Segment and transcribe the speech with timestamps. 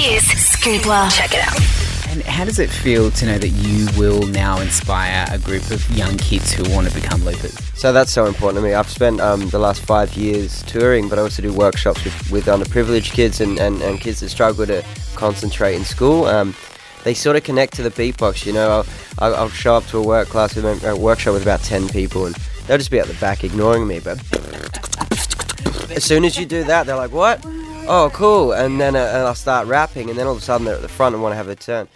[0.00, 1.10] is Scoopla.
[1.10, 2.10] Check it out.
[2.10, 5.88] And how does it feel to know that you will now inspire a group of
[5.90, 7.56] young kids who want to become loopers?
[7.78, 8.74] So that's so important to me.
[8.74, 12.46] I've spent um, the last five years touring, but I also do workshops with, with
[12.46, 14.82] underprivileged kids and, and, and kids that struggle to
[15.14, 16.24] concentrate in school.
[16.24, 16.54] Um,
[17.04, 18.70] they sort of connect to the beatbox, you know.
[18.70, 18.86] I'll,
[19.18, 22.26] I'll, I'll show up to a work class with a workshop with about 10 people
[22.26, 22.34] and
[22.66, 24.18] they'll just be at the back ignoring me, but
[25.90, 27.44] as soon as you do that, they're like, what?
[27.86, 28.52] Oh, cool.
[28.52, 30.82] And then uh, and I'll start rapping, and then all of a sudden they're at
[30.82, 31.88] the front and want to have a turn.